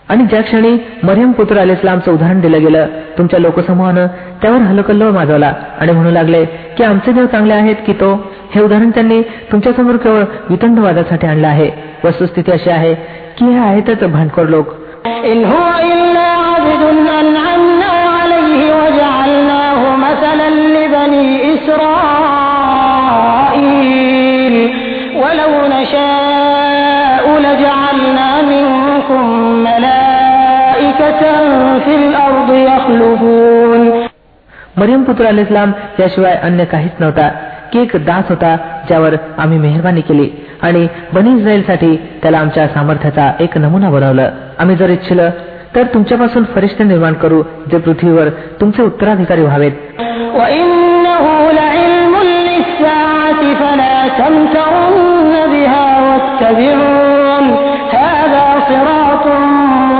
आणि 0.07 0.23
ज्या 0.29 0.41
क्षणी 0.41 0.71
मरियम 1.03 1.31
पुत्र 1.31 1.57
अल 1.57 1.69
इस्लामचं 1.69 2.11
उदाहरण 2.11 2.39
दिलं 2.41 2.59
गेलं 2.61 2.87
तुमच्या 3.17 3.39
लोकसमूहानं 3.39 4.07
त्यावर 4.41 4.61
हलकल्लो 4.61 5.11
माजवला 5.11 5.51
आणि 5.79 5.91
म्हणू 5.91 6.11
लागले 6.11 6.43
की 6.77 6.83
आमचे 6.83 7.11
देव 7.11 7.25
चांगले 7.25 7.53
आहेत 7.53 7.75
की 7.85 7.93
तो 7.93 8.11
हे 8.55 8.61
उदाहरण 8.61 8.89
त्यांनी 8.89 9.21
तुमच्यासमोर 9.51 9.97
केवळ 10.03 10.23
वितंडवादासाठी 10.49 11.27
आणलं 11.27 11.47
आहे 11.47 11.69
वस्तुस्थिती 12.03 12.51
अशी 12.51 12.69
आहे 12.69 12.93
की 13.37 13.45
हे 13.45 13.59
आहेतच 13.59 14.03
भांडखोर 14.11 14.47
लोक 14.47 14.73
ولو 21.65 22.34
نشاء 25.85 27.25
لجعلنا 27.39 28.41
منكم 28.41 29.41
मरियम 34.77 35.03
पुत्र 35.03 35.25
अल 35.25 35.39
इस्लाम 35.39 35.73
याशिवाय 35.99 36.35
अन्य 36.43 36.65
काहीच 36.65 37.01
नव्हता 37.01 37.27
की 37.71 37.79
एक 37.79 37.95
दास 38.05 38.29
होता 38.29 38.55
ज्यावर 38.87 39.15
आम्ही 39.39 39.57
मेहरबानी 39.57 40.01
केली 40.01 40.29
आणि 40.61 40.87
बनी 41.13 41.37
इस्रायल 41.37 41.63
साठी 41.63 41.95
त्याला 42.21 42.37
आमच्या 42.39 42.67
सामर्थ्याचा 42.67 43.31
एक 43.39 43.57
नमुना 43.57 43.89
बनवलं 43.89 44.29
आम्ही 44.59 44.75
जर 44.75 44.89
इच्छिलं 44.89 45.29
तर 45.75 45.83
तुमच्यापासून 45.93 46.43
फरिश्ते 46.55 46.83
निर्माण 46.83 47.13
करू 47.13 47.43
जे 47.71 47.77
पृथ्वीवर 47.77 48.29
तुमचे 48.61 48.83
उत्तराधिकारी 48.83 49.41
व्हावेत 49.41 49.71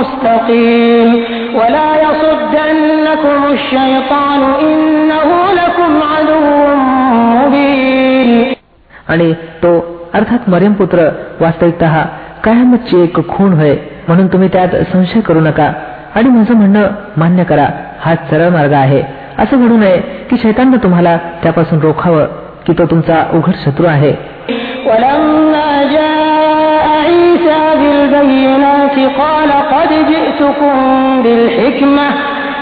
مستقيم 0.02 1.08
ولا 1.58 1.88
يصدنكم 2.04 3.38
الشيطان 3.52 4.40
إنه 4.64 5.28
لكم 5.58 5.92
عدو 6.12 6.40
مبين 7.36 8.30
आणि 9.08 9.32
तो 9.62 9.70
अर्थात 10.14 10.48
मरियम 10.48 10.72
पुत्र 10.72 11.08
वास्तविकत 11.40 11.84
कायमची 12.44 13.02
एक 13.02 13.16
खूण 13.28 13.52
होय 13.52 13.74
म्हणून 14.08 14.26
तुम्ही 14.26 14.48
त्यात 14.52 14.74
संशय 14.92 15.20
करू 15.20 15.40
नका 15.40 15.72
आणि 16.14 16.28
माझं 16.28 16.54
म्हणणं 16.54 16.88
मान्य 17.16 17.44
करा 17.44 17.66
हा 18.00 18.14
सरळ 18.30 18.48
मार्ग 18.48 18.72
आहे 18.72 19.02
असं 19.38 19.64
घडू 19.66 19.76
नये 19.76 19.98
की 20.30 20.36
शैताननं 20.42 20.82
तुम्हाला 20.82 21.16
त्यापासून 21.42 21.80
रोखावं 21.80 22.26
की 22.66 22.72
तो 22.72 22.84
तुमचा 22.86 23.16
उघड 23.34 23.54
शत्रू 23.64 23.86
आहे 23.86 24.12
عيسى 27.02 27.60
بالبينات 27.80 28.96
قال 29.18 29.50
قد 29.72 29.90
جئتكم 30.10 30.76
بالحكمة 31.24 32.06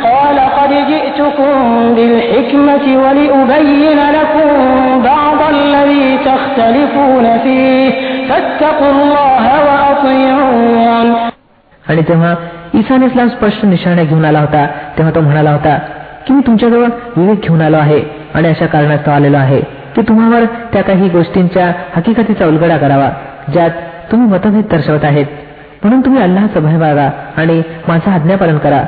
قال 0.04 0.38
قد 0.58 0.72
جئتكم 0.90 1.54
بالحكمة 1.96 2.84
ولأبين 3.02 3.98
لكم 4.16 4.48
بعض 5.02 5.40
الذي 5.50 6.18
تختلفون 6.24 7.26
فيه 7.38 7.90
فاتقوا 8.28 8.90
الله 8.90 9.44
وأطيعون 9.66 11.08
आणि 11.84 12.02
तेव्हा 12.08 12.34
ईसा 12.74 12.94
इस्लाम 13.04 13.28
स्पष्ट 13.28 13.64
निशाण्या 13.64 14.04
घेऊन 14.04 14.24
आला 14.24 14.40
होता 14.40 14.66
तेव्हा 14.96 15.14
तो 15.14 15.20
म्हणाला 15.20 15.50
होता 15.50 15.76
की 16.26 16.34
मी 16.34 16.40
तुमच्याजवळ 16.46 16.88
विवेक 17.16 17.40
घेऊन 17.40 17.60
आलो 17.60 17.76
आहे 17.76 18.00
आणि 18.34 18.48
अशा 18.48 18.66
कारणास्तव 18.66 19.10
आलेलो 19.12 19.36
आहे 19.36 19.60
की 19.95 20.01
तुम्हावर 20.01 20.45
त्या 20.45 20.83
काही 20.83 21.09
गोष्टींच्या 21.09 21.73
हकीकतीचा 21.95 22.45
उलगडा 22.45 22.77
करावा 22.77 23.09
ज्यात 23.53 23.69
तुम्ही 24.11 24.33
मतभेद 24.33 24.65
दर्शवत 24.71 25.03
आहेत. 25.03 25.25
म्हणून 25.83 26.01
तुम्ही 26.01 26.23
अल्लाहचं 26.23 26.59
भय 26.59 26.77
बागा 26.77 27.09
आणि 27.37 27.61
माझं 27.87 28.11
आज्ञापालन 28.11 28.57
करा. 28.57 28.83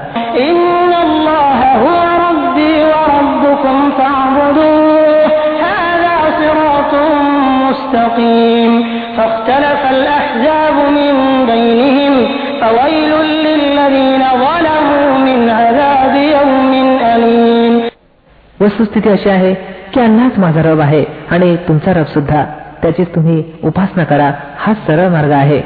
वस्तुस्थिती 18.61 19.09
अशी 19.09 19.29
आहे 19.29 19.76
की 19.97 20.03
अल्लाच 20.03 20.39
माझा 20.39 20.61
रब 20.61 20.79
आहे 20.79 21.05
आणि 21.31 21.55
तुमचा 21.55 21.93
रब 21.93 22.05
सुद्धा. 22.05 22.45
त्याचीच 22.81 23.15
तुम्ही 23.15 23.43
उपासना 23.63 24.03
करा. 24.03 24.31
हा 24.57 24.73
सरळ 24.73 25.07
मार्ग 25.07 25.31
आहे. 25.31 25.61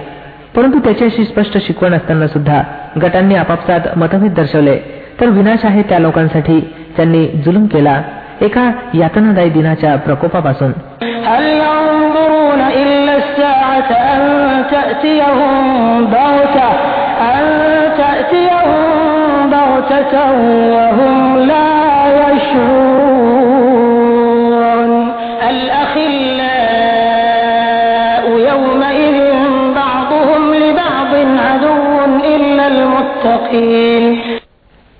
परंतु 0.56 0.80
त्याच्याशी 0.80 1.26
स्पष्ट 1.26 1.58
शिकवण 1.58 1.94
असताना 1.94 2.28
सुद्धा 2.28 2.64
गटांनी 3.02 3.36
आपापसात 3.36 3.80
मतभेद 3.98 4.34
दर्शवले. 4.34 4.80
तर 5.22 5.26
विनाश 5.26 5.66
आहे 5.66 5.82
त्या 5.82 6.00
लोकांसाठी. 6.00 6.74
त्यांनी 6.98 7.28
जुलूम 7.28 7.66
केला. 7.66 8.02
एका 8.42 8.72
यातनादायी 8.94 9.50
दिनाच्या 9.50 9.96
प्रकोपापासून. 9.96 10.72
المتقين 33.51 34.05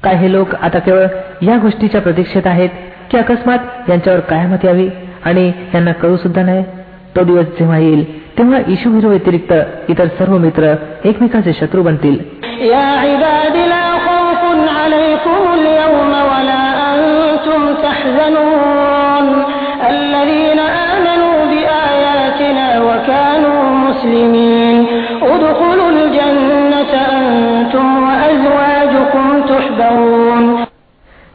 काही 0.03 0.29
लोक 0.33 0.55
आता 0.63 0.79
केवळ 0.79 1.07
या 1.43 1.57
गोष्टीच्या 1.63 2.01
प्रतीक्षेत 2.01 2.47
आहेत 2.47 2.71
की 3.11 3.19
अकस्मात 3.19 3.91
यांच्यावर 3.91 4.21
कायमत 4.31 4.65
यावी 4.65 4.89
आणि 5.25 5.47
यांना 5.75 5.93
कळू 6.03 6.17
सुद्धा 6.17 6.43
नाही 6.43 6.63
तो 7.17 7.23
दिवस 7.25 7.47
जेव्हा 7.59 7.79
येईल 7.79 8.05
तेव्हा 8.39 8.59
इशू 8.69 8.91
हिरो 8.95 9.09
व्यतिरिक्त 9.09 9.53
इतर 9.91 10.07
सर्व 10.19 10.37
मित्र 10.39 10.75
एकमेकाचे 11.05 11.53
शत्रू 11.61 11.83
बनतील 11.83 12.19
يا 12.67 12.87
عباد 13.05 13.57
لا 13.73 13.87
خوف 14.07 14.43
عليكم 14.79 15.41
اليوم 15.59 16.13
ولا 16.31 16.63
أنتم 16.93 17.63
تحزنون 17.85 19.27
الذين 19.89 20.61
آمنوا 20.93 21.37
بآياتنا 21.53 22.67
وكانوا 22.83 23.61
مسلمين 23.87 24.70
وأزواجكم 29.61 29.61
تحبرون 29.61 30.65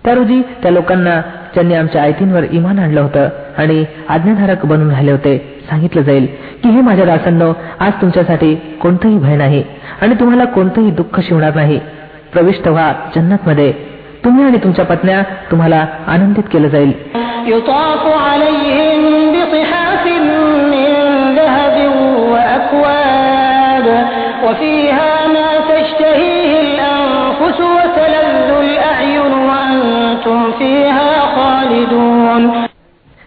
त्या 0.03 0.13
रोजी 0.15 0.41
त्या 0.61 0.71
लोकांना 0.71 1.19
ज्यांनी 1.53 1.75
आमच्या 1.75 2.01
आयतींवर 2.01 2.43
इमान 2.51 2.79
आणलं 2.79 3.01
होतं 3.01 3.27
आणि 3.57 3.83
आज्ञाधारक 4.09 4.65
बनून 4.65 4.89
राहिले 4.89 5.11
होते 5.11 5.37
सांगितलं 5.69 6.01
जाईल 6.01 6.25
की 6.63 6.69
हे 6.69 6.81
माझ्या 6.81 7.05
दासांनो 7.05 7.51
आज 7.79 8.01
तुमच्यासाठी 8.01 8.53
कोणतंही 8.81 9.17
भय 9.17 9.35
नाही 9.35 9.63
आणि 10.01 10.15
तुम्हाला 10.19 10.45
कोणतंही 10.55 10.91
दुःख 10.91 11.19
शिवणार 11.27 11.55
नाही 11.55 11.79
प्रविष्ट 12.33 12.67
व्हा 12.67 12.91
जन्नत 13.15 13.47
मध्ये 13.47 13.71
तुम्ही 14.25 14.45
आणि 14.45 14.57
तुमच्या 14.63 14.85
पत्न्या 14.85 15.21
तुम्हाला 15.51 15.85
आनंदित 16.07 16.49
केलं 16.51 16.67
जाईल 16.67 16.93
يطاف 17.47 18.03
عليهم 18.25 18.99
بصحاف 19.33 20.03
من 20.73 20.89
ذهب 21.37 21.75
وأكواب 22.31 23.87
وفيها 24.43 25.11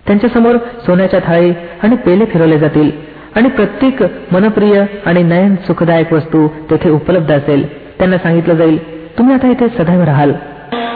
त्यांच्यासमोर 0.07 0.57
सोन्याच्या 0.87 1.21
थाळी 1.27 1.53
आणि 1.83 1.97
पेले 1.97 2.25
फिरवले 2.25 2.59
जातील 2.59 2.91
आणि 3.37 3.49
प्रत्येक 3.49 4.03
मनप्रिय 4.33 4.85
आणि 5.07 5.23
नयन 5.23 5.55
सुखदायक 5.67 6.13
वस्तू 6.13 6.47
तेथे 6.71 6.91
उपलब्ध 6.91 7.33
असेल 7.33 7.67
त्यांना 7.99 8.19
सांगितलं 8.19 8.55
जाईल 8.55 8.79
तुम्ही 9.19 9.35
आता 9.35 9.51
इथे 9.51 9.69
सदैव 9.79 10.03
राहाल 10.05 10.33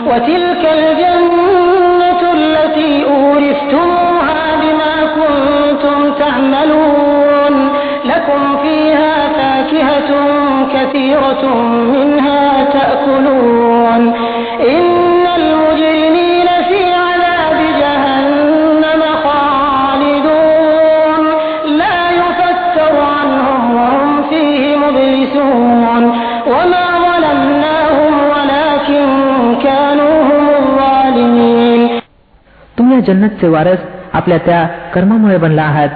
وتلك 0.08 0.62
الجنة 0.78 2.20
التي 2.38 2.92
أورثتموها 3.04 4.42
بما 4.62 4.94
كنتم 5.18 5.98
تعملون 6.18 7.54
لكم 8.04 8.42
فيها 8.62 9.14
فاكهة 9.28 10.10
كثيرة 10.74 11.42
منها 11.94 12.64
تأكلون 12.64 14.02
إن 14.74 14.91
जन्नतचे 33.02 33.48
वारस 33.48 33.78
आपल्या 34.12 34.38
त्या 34.38 34.66
कर्मामुळे 34.94 35.36
बनला 35.36 35.62
आहात 35.62 35.88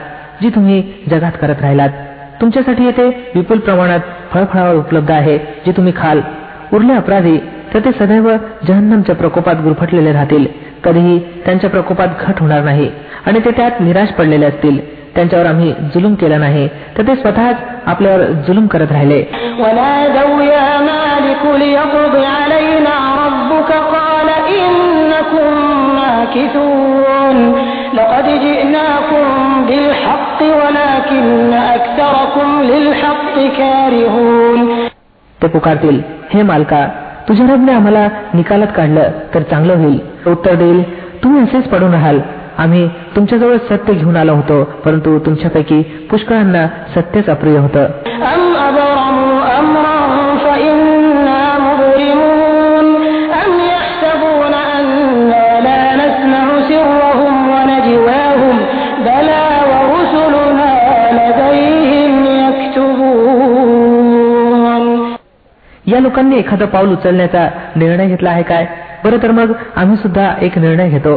जी 0.42 0.48
तुम्ही 0.48 0.83
जगात 1.11 1.33
करत 1.40 1.61
राहिलात 1.61 1.88
तुमच्यासाठी 2.40 2.85
येथे 2.85 3.09
विपुल 3.35 3.59
प्रमाणात 3.59 4.01
फळफळावळ 4.33 4.77
उपलब्ध 4.77 5.11
आहे 5.11 5.38
जे 5.38 5.72
तुम्ही 5.72 5.92
खाल 5.96 6.20
उरले 6.72 6.92
अपराधी 6.92 7.38
तर 7.75 7.79
ते 7.79 7.90
सदैव 7.92 8.31
जहन्नमच्या 8.68 9.14
प्रकोपात 9.14 9.55
गुरफटलेले 9.55 10.12
राहतील 10.12 10.46
कधीही 10.85 11.18
त्यांच्या 11.18 11.70
प्रकोपात 11.70 12.09
घट 12.20 12.40
होणार 12.40 12.62
नाही 12.62 12.90
आणि 13.27 13.40
ते 13.44 13.51
त्यात 13.51 13.70
निराश 13.81 14.09
पडलेले 14.09 14.46
असतील 14.46 14.79
त्यांच्यावर 15.14 15.46
आम्ही 15.46 15.72
जुलूम 15.94 16.14
केला 16.14 16.38
नाही 16.38 16.68
तर 16.98 17.03
ते 17.03 17.14
स्वतःच 17.14 17.57
आपल्यावर 17.87 18.22
जुलूम 18.22 18.66
करत 18.66 18.92
राहिले 18.92 19.25
ونادوا 19.59 20.62
يا 26.16 26.16
مالك 26.16 26.37
ليقض 26.37 26.66
علينا 27.09 27.42
ربك 27.42 27.42
قال 27.42 27.42
إنكم 27.42 27.42
ماكثون 27.42 27.55
لقد 27.94 28.27
جئناكم 28.40 29.27
بالحق 29.66 30.42
ولكن 30.42 31.53
أكثركم 31.53 32.62
للحق 32.62 33.37
كارهون 33.59 34.88
ते 35.42 35.48
पुकारतील 35.48 36.01
हे 36.35 36.42
मालका 36.42 36.87
तुझ्या 37.29 37.46
रबने 37.46 37.72
आम्हाला 37.72 38.09
निकालात 38.35 38.66
काढलं 38.77 39.11
तर 39.35 39.42
चांगलं 39.42 39.77
होईल 39.77 39.98
उत्तर 40.27 40.55
देईल 40.55 40.83
तुम्ही 41.25 41.42
असेच 41.42 41.68
पडून 41.68 41.92
राहाल 41.92 42.20
आम्ही 42.59 42.88
तुमच्याजवळ 43.16 43.57
सत्य 43.57 43.92
घेऊन 43.92 44.16
आलो 44.16 44.35
होतो 44.35 44.64
परंतु 44.64 45.18
तुमच्यापैकी 45.18 45.83
पुष्कळांना 45.83 46.66
सत्यच 46.94 47.29
अप्रिय 47.29 47.59
होतं 47.59 47.87
या 65.96 66.01
लोकांनी 66.01 66.37
एखादं 66.38 66.66
पाऊल 66.66 66.92
उचलण्याचा 66.92 67.48
निर्णय 67.77 68.09
घेतला 68.09 68.31
आहे 68.31 68.42
काय 68.42 68.66
बरं 69.05 69.22
तर 69.22 69.31
मग 69.31 69.53
आम्ही 69.77 69.96
सुद्धा 69.96 70.33
एक 70.40 70.59
निर्णय 70.59 70.88
घेतो 70.88 71.16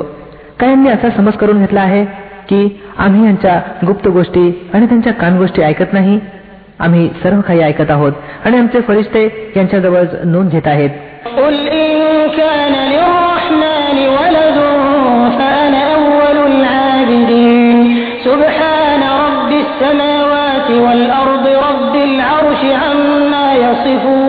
काहींनी 0.60 0.90
असा 0.90 1.10
समज 1.18 1.34
करून 1.34 1.60
घेतला 1.60 1.82
आहे 1.82 2.04
की 2.50 2.68
आम्ही 2.98 3.26
यांच्या 3.26 3.60
गुप्त 3.88 4.08
गोष्टी 4.08 4.50
आणि 4.74 4.86
त्यांच्या 4.86 5.14
कानगोष्टी 5.14 5.62
ऐकत 5.62 5.94
नाही 5.94 6.20
आम्ही 6.80 7.10
सर्व 7.24 7.42
काही 7.42 7.62
ऐकत 7.62 7.92
आहोत 7.92 8.12
आणि 8.46 8.58
आमचे 8.58 8.82
फरिश्ते 8.82 9.26
यांच्याजवळ 9.56 10.04
नोंद 10.26 10.50
घेत 10.52 10.68
आहेत 10.68 10.90
قل 11.38 11.56
إن 11.76 12.28
كان 12.32 12.74
للرحمن 12.92 13.98
ولد 14.10 14.58
فأنا 15.38 15.86
أول 15.96 16.38
العابدين 16.52 17.78
سبحان 18.26 19.02
رب 19.24 19.52
السماوات 19.56 20.70
والأرض 20.84 21.46
رب 21.66 21.96
العرش 22.04 22.62
عما 22.84 23.48
يصفون 23.56 24.29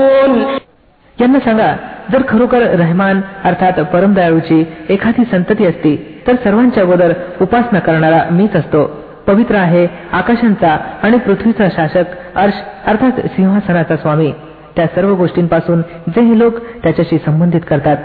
यांना 1.21 1.39
सांगा 1.39 1.75
जर 2.11 2.21
खरोखर 2.27 2.59
रहमान 2.59 3.21
अर्थात 3.43 3.73
परमदयाळूची 3.73 4.65
एखादी 4.89 5.23
संतती 5.25 5.65
असती 5.65 6.23
तर 6.27 6.35
सर्वांच्या 6.43 6.83
अगोदर 6.83 7.13
उपासना 7.41 7.79
करणारा 7.79 8.23
मीच 8.31 8.55
असतो. 8.55 9.01
पवित्र 9.27 9.55
आहे 9.55 9.87
आकाशांचा 10.11 10.77
आणि 11.03 11.17
पृथ्वीचा 11.17 11.69
शासक 11.69 12.03
अर्श 12.35 12.53
अर्थात 12.85 13.11
सिंहासनाचा 13.11 13.97
स्वामी. 13.97 14.33
त्या 14.75 14.87
सर्व 14.87 15.13
गोष्टींपासून 15.15 15.81
जे 16.07 16.21
हे 16.21 16.39
लोक 16.39 16.53
त्याच्याशी 16.57 17.17
संबंधित 17.17 17.61
करतात. 17.69 17.97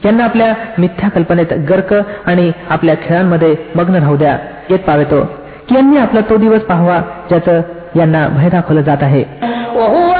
حتى 0.00 0.08
يلاقوا 0.08 0.24
يومهم 0.24 0.24
الذي 0.24 0.24
يوعدون 0.24 0.24
त्यांना 0.24 0.24
आपल्या 0.24 0.54
मिथ्या 0.78 1.08
कल्पनेत 1.08 1.52
गर्क 1.70 1.94
आणि 2.26 2.52
आपल्या 2.70 2.94
खेळांमध्ये 2.94 3.56
मग्न 3.74 3.94
राहू 3.94 4.16
द्या 4.16 4.38
येत 4.70 4.78
पावेतो 4.78 5.22
की 5.68 5.74
यांनी 5.74 5.96
आपला 5.96 6.20
तो 6.20 6.36
दिवस 6.36 6.60
पाहावा 6.60 7.00
ज्याचं 7.28 7.60
यांना 7.96 8.28
भय 8.28 8.48
दाखवलं 8.48 8.80
जात 8.80 9.02
आहे 9.02 9.24
وهو 9.74 10.16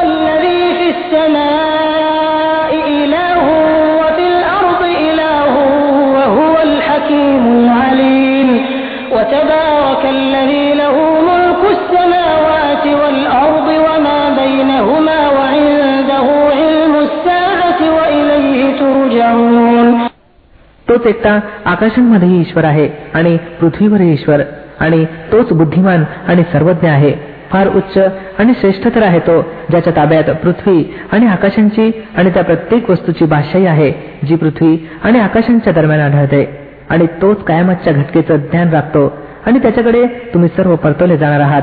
तोच 20.91 21.07
एकटा 21.07 21.39
आकाशांमध्येही 21.65 22.41
ईश्वर 22.41 22.65
आहे 22.65 22.89
आणि 23.15 23.37
पृथ्वीवरही 23.61 24.13
ईश्वर 24.13 24.43
आणि 24.81 25.05
तोच 25.33 25.53
बुद्धिमान 25.53 26.05
आणि 26.29 26.43
सर्वज्ञ 26.53 26.89
आहे 26.89 27.13
फार 27.53 27.69
उच्च 27.69 27.99
आणि 28.39 28.53
श्रेष्ठ 28.61 28.87
तर 28.95 29.03
आहे 29.03 29.19
तो 29.19 29.41
ज्याच्या 29.71 29.93
ताब्यात 29.97 30.31
पृथ्वी 30.43 30.83
आणि 31.13 31.27
आकाशांची 31.27 31.91
आणि 32.17 32.31
त्या 32.31 32.45
प्रत्येक 32.45 32.91
वस्तूची 32.91 33.25
भाषाही 33.25 33.67
आहे 33.67 33.91
जी 34.25 34.37
पृथ्वी 34.37 34.77
आणि 35.03 35.19
आकाशांच्या 35.19 35.73
दरम्यान 35.73 36.01
आढळते 36.01 36.45
आणि 36.91 37.07
तोच 37.23 37.43
कायमातच्या 37.45 37.93
घटकेचं 37.93 38.37
ज्ञान 38.51 38.73
राखतो 38.73 39.07
आणि 39.47 39.59
त्याच्याकडे 39.59 40.07
तुम्ही 40.35 40.49
सर्व 40.57 40.77
परतवले 40.77 41.17
जाणार 41.17 41.41
आहात 41.41 41.63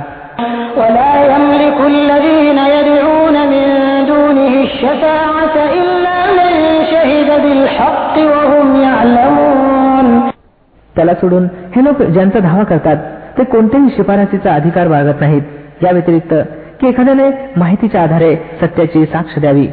ولا 0.78 1.14
يملك 1.26 1.80
الذين 1.88 2.60
يدعون 2.76 3.36
من 3.48 3.66
دونه 4.08 4.54
الشفاعة 4.64 5.56
إلا 5.74 5.97
त्याला 10.97 11.15
सोडून 11.15 11.49
हे 11.77 11.85
लोक 11.85 12.03
ज्यांचा 12.03 12.39
धावा 12.39 12.65
करतात 12.65 12.97
ते 13.39 13.45
कोणत्याही 13.45 13.89
शिफारसीचा 13.97 14.55
अधिकार 14.55 14.89
बाळगत 14.89 15.21
नाहीत. 15.21 15.43
या 15.83 15.91
व्यतिरिक्त 15.91 16.35
की 16.81 16.89
एखाद्याने 16.89 17.31
माहितीच्या 17.57 18.03
आधारे 18.03 18.37
सत्याची 18.37 19.07
साक्ष 19.07 19.39
द्यावी. 19.39 19.69